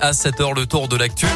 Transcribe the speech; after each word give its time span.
À 0.00 0.12
7h, 0.12 0.54
le 0.54 0.64
tour 0.64 0.86
de 0.86 0.96
l'actu. 0.96 1.26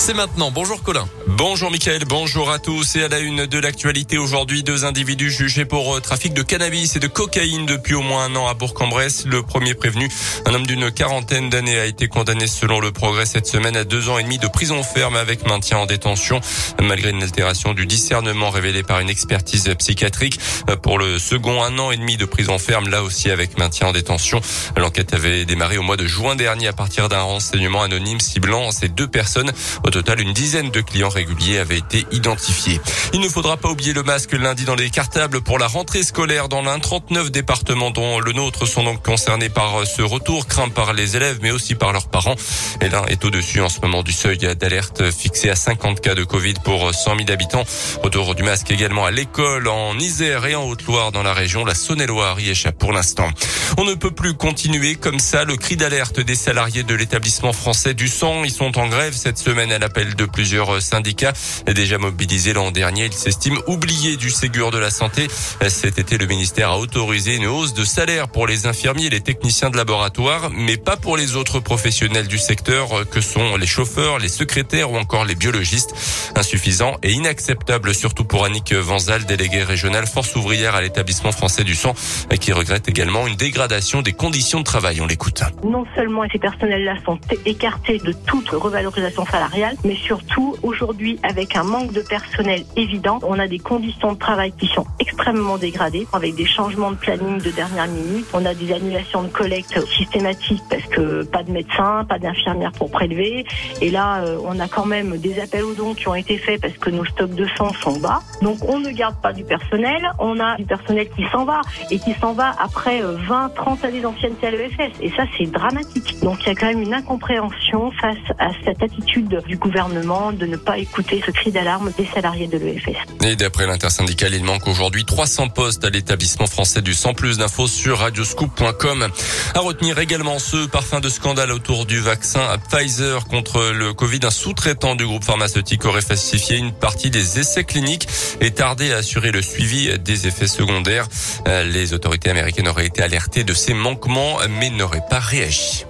C'est 0.00 0.14
maintenant. 0.14 0.50
Bonjour 0.50 0.82
Colin. 0.82 1.06
Bonjour 1.26 1.70
Mickaël, 1.70 2.06
bonjour 2.06 2.50
à 2.50 2.58
tous. 2.58 2.96
Et 2.96 3.02
à 3.02 3.08
la 3.08 3.18
une 3.18 3.44
de 3.44 3.58
l'actualité 3.58 4.16
aujourd'hui, 4.16 4.62
deux 4.62 4.86
individus 4.86 5.30
jugés 5.30 5.66
pour 5.66 5.94
euh, 5.94 6.00
trafic 6.00 6.32
de 6.32 6.40
cannabis 6.42 6.96
et 6.96 7.00
de 7.00 7.06
cocaïne 7.06 7.66
depuis 7.66 7.94
au 7.94 8.00
moins 8.00 8.24
un 8.24 8.34
an 8.34 8.48
à 8.48 8.54
Bourg-en-Bresse. 8.54 9.26
Le 9.26 9.42
premier 9.42 9.74
prévenu, 9.74 10.08
un 10.46 10.54
homme 10.54 10.66
d'une 10.66 10.90
quarantaine 10.90 11.50
d'années, 11.50 11.78
a 11.78 11.84
été 11.84 12.08
condamné 12.08 12.46
selon 12.46 12.80
le 12.80 12.92
progrès 12.92 13.26
cette 13.26 13.46
semaine 13.46 13.76
à 13.76 13.84
deux 13.84 14.08
ans 14.08 14.16
et 14.16 14.22
demi 14.22 14.38
de 14.38 14.48
prison 14.48 14.82
ferme 14.82 15.16
avec 15.16 15.46
maintien 15.46 15.76
en 15.76 15.86
détention, 15.86 16.40
malgré 16.80 17.10
une 17.10 17.22
altération 17.22 17.74
du 17.74 17.84
discernement 17.84 18.48
révélée 18.48 18.82
par 18.82 19.00
une 19.00 19.10
expertise 19.10 19.68
psychiatrique. 19.78 20.40
Pour 20.82 20.98
le 20.98 21.18
second, 21.18 21.62
un 21.62 21.78
an 21.78 21.90
et 21.90 21.98
demi 21.98 22.16
de 22.16 22.24
prison 22.24 22.56
ferme, 22.56 22.88
là 22.88 23.02
aussi 23.02 23.30
avec 23.30 23.58
maintien 23.58 23.88
en 23.88 23.92
détention. 23.92 24.40
L'enquête 24.78 25.12
avait 25.12 25.44
démarré 25.44 25.76
au 25.76 25.82
mois 25.82 25.98
de 25.98 26.06
juin 26.06 26.36
dernier 26.36 26.68
à 26.68 26.72
partir 26.72 27.10
d'un 27.10 27.20
renseignement 27.20 27.82
anonyme 27.82 28.18
ciblant 28.18 28.70
ces 28.70 28.88
deux 28.88 29.06
personnes. 29.06 29.52
Au 29.90 29.92
total, 29.92 30.20
une 30.20 30.32
dizaine 30.32 30.70
de 30.70 30.80
clients 30.82 31.08
réguliers 31.08 31.58
avaient 31.58 31.78
été 31.78 32.06
identifiés. 32.12 32.80
Il 33.12 33.18
ne 33.18 33.28
faudra 33.28 33.56
pas 33.56 33.70
oublier 33.70 33.92
le 33.92 34.04
masque 34.04 34.34
lundi 34.34 34.64
dans 34.64 34.76
les 34.76 34.88
cartables 34.88 35.40
pour 35.40 35.58
la 35.58 35.66
rentrée 35.66 36.04
scolaire 36.04 36.48
dans 36.48 36.62
l'un. 36.62 36.78
39 36.78 37.32
départements 37.32 37.90
dont 37.90 38.20
le 38.20 38.32
nôtre 38.32 38.66
sont 38.66 38.84
donc 38.84 39.02
concernés 39.02 39.48
par 39.48 39.84
ce 39.84 40.02
retour 40.02 40.46
craint 40.46 40.68
par 40.68 40.92
les 40.92 41.16
élèves 41.16 41.40
mais 41.42 41.50
aussi 41.50 41.74
par 41.74 41.92
leurs 41.92 42.06
parents. 42.06 42.36
Et 42.80 42.88
l'un 42.88 43.04
est 43.06 43.24
au-dessus 43.24 43.60
en 43.62 43.68
ce 43.68 43.80
moment 43.80 44.04
du 44.04 44.12
seuil 44.12 44.38
d'alerte 44.38 45.10
fixé 45.10 45.50
à 45.50 45.56
50 45.56 46.00
cas 46.00 46.14
de 46.14 46.22
Covid 46.22 46.54
pour 46.64 46.94
100 46.94 47.16
000 47.16 47.30
habitants. 47.32 47.64
Retour 48.00 48.36
du 48.36 48.44
masque 48.44 48.70
également 48.70 49.06
à 49.06 49.10
l'école 49.10 49.66
en 49.66 49.98
Isère 49.98 50.46
et 50.46 50.54
en 50.54 50.68
Haute-Loire 50.68 51.10
dans 51.10 51.24
la 51.24 51.34
région. 51.34 51.64
La 51.64 51.74
Saône-et-Loire 51.74 52.38
y 52.38 52.50
échappe 52.50 52.78
pour 52.78 52.92
l'instant. 52.92 53.28
On 53.76 53.84
ne 53.84 53.94
peut 53.94 54.12
plus 54.12 54.34
continuer 54.34 54.94
comme 54.94 55.18
ça. 55.18 55.42
Le 55.42 55.56
cri 55.56 55.76
d'alerte 55.76 56.20
des 56.20 56.36
salariés 56.36 56.84
de 56.84 56.94
l'établissement 56.94 57.52
français 57.52 57.94
du 57.94 58.06
sang. 58.06 58.44
Ils 58.44 58.52
sont 58.52 58.78
en 58.78 58.86
grève 58.86 59.16
cette 59.16 59.38
semaine 59.38 59.72
l'appel 59.80 60.14
de 60.14 60.24
plusieurs 60.26 60.80
syndicats 60.80 61.32
déjà 61.66 61.98
mobilisés 61.98 62.52
l'an 62.52 62.70
dernier. 62.70 63.06
Ils 63.06 63.12
s'estiment 63.12 63.60
oubliés 63.66 64.16
du 64.16 64.30
Ségur 64.30 64.70
de 64.70 64.78
la 64.78 64.90
santé. 64.90 65.26
Cet 65.68 65.98
été, 65.98 66.18
le 66.18 66.26
ministère 66.26 66.70
a 66.70 66.78
autorisé 66.78 67.36
une 67.36 67.46
hausse 67.46 67.74
de 67.74 67.84
salaire 67.84 68.28
pour 68.28 68.46
les 68.46 68.66
infirmiers 68.66 69.06
et 69.06 69.10
les 69.10 69.20
techniciens 69.20 69.70
de 69.70 69.76
laboratoire, 69.76 70.50
mais 70.50 70.76
pas 70.76 70.96
pour 70.96 71.16
les 71.16 71.36
autres 71.36 71.60
professionnels 71.60 72.28
du 72.28 72.38
secteur 72.38 73.08
que 73.10 73.20
sont 73.20 73.56
les 73.56 73.66
chauffeurs, 73.66 74.18
les 74.18 74.28
secrétaires 74.28 74.90
ou 74.92 74.96
encore 74.96 75.24
les 75.24 75.34
biologistes. 75.34 75.94
Insuffisant 76.36 76.96
et 77.02 77.12
inacceptable, 77.12 77.94
surtout 77.94 78.24
pour 78.24 78.44
Annick 78.44 78.72
Vanzal, 78.72 79.24
déléguée 79.24 79.62
régionale 79.62 80.06
force 80.06 80.36
ouvrière 80.36 80.74
à 80.74 80.82
l'établissement 80.82 81.32
français 81.32 81.64
du 81.64 81.74
sang, 81.74 81.94
qui 82.40 82.52
regrette 82.52 82.88
également 82.88 83.26
une 83.26 83.36
dégradation 83.36 84.02
des 84.02 84.12
conditions 84.12 84.60
de 84.60 84.64
travail. 84.64 85.00
On 85.00 85.06
l'écoute. 85.06 85.42
Non 85.64 85.84
seulement 85.94 86.22
ces 86.30 86.38
personnels-là 86.38 86.96
sont 87.04 87.18
écartés 87.46 87.98
de 87.98 88.12
toute 88.26 88.48
revalorisation 88.50 89.24
salariale, 89.26 89.59
mais 89.84 89.96
surtout 89.96 90.56
aujourd'hui 90.62 91.18
avec 91.22 91.56
un 91.56 91.64
manque 91.64 91.92
de 91.92 92.00
personnel 92.00 92.64
évident, 92.76 93.18
on 93.22 93.38
a 93.38 93.46
des 93.46 93.58
conditions 93.58 94.12
de 94.12 94.18
travail 94.18 94.52
qui 94.52 94.66
sont 94.68 94.86
extrêmement 94.98 95.58
dégradées 95.58 96.06
avec 96.12 96.34
des 96.34 96.46
changements 96.46 96.90
de 96.90 96.96
planning 96.96 97.38
de 97.40 97.50
dernière 97.50 97.88
minute, 97.88 98.26
on 98.32 98.44
a 98.46 98.54
des 98.54 98.72
annulations 98.72 99.22
de 99.22 99.28
collecte 99.28 99.78
systématiques 99.88 100.62
parce 100.70 100.84
que 100.84 101.24
pas 101.24 101.42
de 101.42 101.50
médecins, 101.52 102.04
pas 102.08 102.18
d'infirmières 102.18 102.72
pour 102.72 102.90
prélever 102.90 103.44
et 103.80 103.90
là 103.90 104.22
euh, 104.24 104.38
on 104.44 104.58
a 104.58 104.68
quand 104.68 104.86
même 104.86 105.18
des 105.18 105.38
appels 105.40 105.64
aux 105.64 105.74
dons 105.74 105.94
qui 105.94 106.08
ont 106.08 106.14
été 106.14 106.38
faits 106.38 106.60
parce 106.60 106.76
que 106.78 106.90
nos 106.90 107.04
stocks 107.04 107.34
de 107.34 107.46
sang 107.56 107.72
sont 107.82 107.98
bas. 107.98 108.20
Donc 108.42 108.58
on 108.68 108.78
ne 108.78 108.90
garde 108.90 109.16
pas 109.20 109.32
du 109.32 109.44
personnel, 109.44 110.10
on 110.18 110.40
a 110.40 110.56
du 110.56 110.64
personnel 110.64 111.08
qui 111.10 111.24
s'en 111.30 111.44
va 111.44 111.60
et 111.90 111.98
qui 111.98 112.14
s'en 112.14 112.32
va 112.32 112.54
après 112.58 113.00
20, 113.02 113.44
euh, 113.44 113.48
30 113.54 113.84
années 113.84 114.00
d'ancienneté 114.00 114.46
à 114.46 114.50
l'EFS 114.50 114.92
et 115.00 115.10
ça 115.10 115.24
c'est 115.36 115.46
dramatique. 115.50 116.16
Donc 116.22 116.38
il 116.42 116.48
y 116.48 116.50
a 116.50 116.54
quand 116.54 116.66
même 116.66 116.82
une 116.82 116.94
incompréhension 116.94 117.90
face 117.92 118.16
à 118.38 118.50
cette 118.64 118.82
attitude 118.82 119.28
du 119.50 119.56
gouvernement 119.56 120.30
de 120.30 120.46
ne 120.46 120.56
pas 120.56 120.78
écouter 120.78 121.20
ce 121.26 121.32
cri 121.32 121.50
d'alarme 121.50 121.90
des 121.98 122.06
salariés 122.06 122.46
de 122.46 122.56
l'EFS. 122.56 122.96
Et 123.24 123.34
d'après 123.34 123.66
l'intersyndicale, 123.66 124.32
il 124.32 124.44
manque 124.44 124.68
aujourd'hui 124.68 125.04
300 125.04 125.48
postes 125.48 125.84
à 125.84 125.90
l'établissement 125.90 126.46
français 126.46 126.82
du 126.82 126.94
sang. 126.94 127.14
Plus 127.14 127.38
d'infos 127.38 127.66
sur 127.66 127.98
radioscoop.com. 127.98 129.08
À 129.54 129.58
retenir 129.58 129.98
également 129.98 130.38
ce 130.38 130.68
parfum 130.68 131.00
de 131.00 131.08
scandale 131.08 131.50
autour 131.50 131.84
du 131.84 131.98
vaccin 131.98 132.42
à 132.42 132.58
Pfizer 132.58 133.26
contre 133.26 133.72
le 133.72 133.92
Covid. 133.92 134.20
Un 134.22 134.30
sous-traitant 134.30 134.94
du 134.94 135.04
groupe 135.04 135.24
pharmaceutique 135.24 135.84
aurait 135.84 136.00
falsifié 136.00 136.56
une 136.56 136.70
partie 136.70 137.10
des 137.10 137.40
essais 137.40 137.64
cliniques 137.64 138.06
et 138.40 138.52
tardé 138.52 138.92
à 138.92 138.98
assurer 138.98 139.32
le 139.32 139.42
suivi 139.42 139.98
des 139.98 140.28
effets 140.28 140.46
secondaires. 140.46 141.08
Euh, 141.48 141.64
les 141.64 141.92
autorités 141.92 142.30
américaines 142.30 142.68
auraient 142.68 142.86
été 142.86 143.02
alertées 143.02 143.42
de 143.42 143.52
ces 143.52 143.74
manquements 143.74 144.36
mais 144.48 144.70
n'auraient 144.70 145.06
pas 145.10 145.18
réagi. 145.18 145.86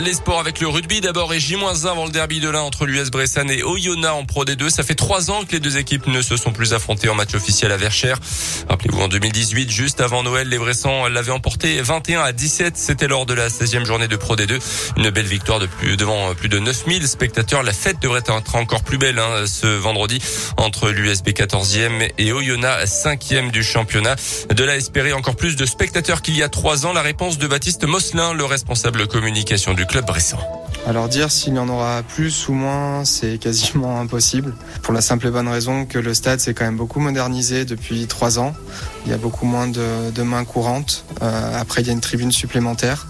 Les 0.00 0.14
sports 0.14 0.40
avec 0.40 0.58
le 0.60 0.68
rugby 0.68 1.02
d'abord 1.02 1.34
et 1.34 1.38
J-1 1.38 1.86
avant 1.86 2.06
le 2.06 2.10
derby 2.10 2.40
de 2.40 2.48
l'un 2.48 2.62
entre 2.62 2.86
l'US 2.86 3.10
Bressan 3.10 3.50
et 3.50 3.62
Oyonnax 3.62 4.14
en 4.14 4.24
Pro 4.24 4.44
D2. 4.44 4.70
Ça 4.70 4.82
fait 4.82 4.94
trois 4.94 5.30
ans 5.30 5.44
que 5.44 5.52
les 5.52 5.60
deux 5.60 5.76
équipes 5.76 6.06
ne 6.06 6.22
se 6.22 6.38
sont 6.38 6.50
plus 6.50 6.72
affrontées 6.72 7.10
en 7.10 7.14
match 7.14 7.34
officiel 7.34 7.70
à 7.72 7.76
Verchères. 7.76 8.18
Rappelez-vous 8.70 9.02
en 9.02 9.08
2018, 9.08 9.70
juste 9.70 10.00
avant 10.00 10.22
Noël, 10.22 10.48
les 10.48 10.58
Bressans 10.58 11.08
l'avaient 11.08 11.30
emporté 11.30 11.82
21 11.82 12.22
à 12.22 12.32
17. 12.32 12.76
C'était 12.78 13.06
lors 13.06 13.26
de 13.26 13.34
la 13.34 13.48
16e 13.48 13.84
journée 13.84 14.08
de 14.08 14.16
Pro 14.16 14.34
D2. 14.34 14.60
Une 14.96 15.10
belle 15.10 15.26
victoire 15.26 15.60
de 15.60 15.66
plus, 15.66 15.98
devant 15.98 16.34
plus 16.34 16.48
de 16.48 16.58
9000 16.58 17.06
spectateurs. 17.06 17.62
La 17.62 17.72
fête 17.72 18.00
devrait 18.00 18.20
être 18.20 18.56
encore 18.56 18.82
plus 18.82 18.98
belle 18.98 19.18
hein, 19.18 19.44
ce 19.46 19.66
vendredi 19.66 20.20
entre 20.56 20.88
l'USB 20.88 21.28
14e 21.28 22.10
et 22.16 22.32
Oyonnax 22.32 23.04
5e 23.04 23.50
du 23.50 23.62
championnat. 23.62 24.16
De 24.48 24.64
là 24.64 24.74
espérer 24.74 25.12
encore 25.12 25.36
plus 25.36 25.54
de 25.54 25.66
spectateurs 25.66 26.22
qu'il 26.22 26.36
y 26.36 26.42
a 26.42 26.48
trois 26.48 26.86
ans. 26.86 26.94
La 26.94 27.02
réponse 27.02 27.36
de 27.36 27.46
Baptiste 27.46 27.84
Mosselin, 27.84 28.32
le 28.32 28.46
responsable 28.46 29.06
communication 29.06 29.74
du 29.74 29.81
club 29.84 30.08
récent. 30.10 30.38
Alors 30.84 31.08
dire 31.08 31.30
s'il 31.30 31.54
y 31.54 31.58
en 31.58 31.68
aura 31.68 32.02
plus 32.02 32.48
ou 32.48 32.52
moins, 32.52 33.04
c'est 33.04 33.38
quasiment 33.38 34.00
impossible. 34.00 34.54
Pour 34.82 34.92
la 34.92 35.00
simple 35.00 35.28
et 35.28 35.30
bonne 35.30 35.48
raison 35.48 35.86
que 35.86 35.98
le 35.98 36.12
stade 36.12 36.40
s'est 36.40 36.54
quand 36.54 36.64
même 36.64 36.76
beaucoup 36.76 36.98
modernisé 36.98 37.64
depuis 37.64 38.06
trois 38.06 38.40
ans. 38.40 38.54
Il 39.06 39.12
y 39.12 39.14
a 39.14 39.18
beaucoup 39.18 39.46
moins 39.46 39.68
de, 39.68 40.22
mains 40.22 40.44
courantes. 40.44 41.04
Euh, 41.22 41.60
après, 41.60 41.82
il 41.82 41.86
y 41.86 41.90
a 41.90 41.92
une 41.92 42.00
tribune 42.00 42.32
supplémentaire. 42.32 43.06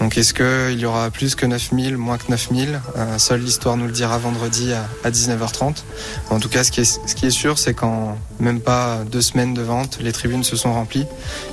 Donc 0.00 0.16
est-ce 0.16 0.32
qu'il 0.32 0.78
y 0.78 0.86
aura 0.86 1.10
plus 1.10 1.34
que 1.34 1.44
9000, 1.44 1.96
moins 1.96 2.18
que 2.18 2.30
9000 2.30 2.80
euh, 2.96 3.18
Seule 3.18 3.40
l'histoire 3.40 3.76
nous 3.76 3.86
le 3.86 3.92
dira 3.92 4.18
vendredi 4.18 4.72
à, 4.72 5.10
19h30. 5.10 5.76
En 6.30 6.38
tout 6.38 6.48
cas, 6.48 6.62
ce 6.64 6.70
qui 6.70 6.80
est, 6.80 7.30
sûr, 7.30 7.58
c'est 7.58 7.74
qu'en 7.74 8.16
même 8.38 8.60
pas 8.60 8.98
deux 9.10 9.20
semaines 9.22 9.54
de 9.54 9.62
vente, 9.62 9.98
les 10.00 10.12
tribunes 10.12 10.44
se 10.44 10.56
sont 10.56 10.72
remplies. 10.72 11.06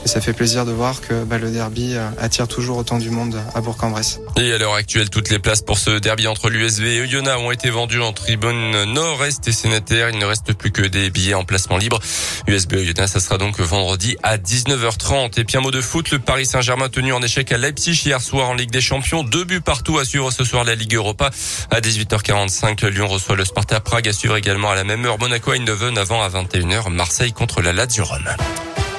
Et 0.04 0.08
ça 0.08 0.22
fait 0.22 0.34
plaisir 0.34 0.66
de 0.66 0.72
voir 0.72 1.02
que 1.02 1.24
bah, 1.24 1.38
le 1.38 1.50
derby 1.50 1.94
euh, 1.96 2.08
attire 2.20 2.48
toujours 2.48 2.78
autant 2.78 2.98
du 2.98 3.10
monde 3.10 3.38
à 3.56 3.62
Bourg-en-Bresse. 3.62 4.20
Et 4.38 4.52
à 4.52 4.58
l'heure 4.58 4.76
actuelle, 4.76 5.10
toutes 5.10 5.30
les 5.30 5.40
places 5.40 5.62
pour 5.62 5.78
ce 5.78 5.98
derby 6.00 6.28
entre 6.28 6.50
l'USV 6.50 6.96
et 6.96 7.02
Oyonnax 7.02 7.42
ont 7.42 7.52
été 7.52 7.70
vendues 7.70 8.02
en 8.02 8.14
tribune 8.14 8.84
nord-est 8.86 9.48
et 9.48 9.52
sénataire. 9.52 10.10
Il 10.10 10.20
ne 10.20 10.26
reste 10.26 10.54
plus 10.54 10.72
que 10.72 10.82
des 10.82 11.10
billets 11.10 11.34
en 11.34 11.44
placement 11.44 11.78
libre. 11.78 12.00
USB 12.48 12.74
Oyonnax, 12.74 13.12
ça 13.12 13.20
sera 13.20 13.38
donc 13.38 13.60
vendredi 13.60 14.18
à 14.22 14.38
19h30. 14.38 15.40
Et 15.40 15.44
puis 15.46 15.58
un 15.58 15.62
mot 15.62 15.72
de 15.72 15.82
foot, 15.82 16.12
le 16.12 16.20
Paris 16.20 16.46
Saint-Germain 16.46 16.90
tenu 16.90 17.14
en 17.14 17.22
échec 17.22 17.52
à 17.52 17.58
Leipzig 17.58 18.00
hier 18.06 18.22
en 18.44 18.54
Ligue 18.54 18.72
des 18.72 18.82
Champions. 18.82 19.24
Deux 19.24 19.44
buts 19.44 19.62
partout 19.62 19.98
à 19.98 20.06
suivre 20.06 20.32
ce 20.32 20.44
soir 20.44 20.64
la 20.64 20.76
Ligue 20.76 20.96
Europa. 20.96 21.30
À 21.72 21.80
18h45, 21.80 22.86
Lyon 22.88 23.08
reçoit 23.08 23.36
le 23.36 23.46
Sparta 23.46 23.80
Prague 23.80 24.08
à 24.08 24.14
suivre 24.14 24.36
également 24.38 24.72
à 24.72 24.76
la 24.76 24.84
même 24.84 25.06
heure. 25.06 25.20
Monaco 25.20 25.52
à 25.52 25.56
Eindhoven 25.56 25.98
avant 25.98 26.22
à 26.22 26.30
21h. 26.30 26.90
Marseille 26.90 27.34
contre 27.34 27.62
la 27.62 27.74
Lazio 27.74 28.04
Rome. 28.06 28.30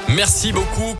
Merci 0.08 0.52
beaucoup. 0.52 0.94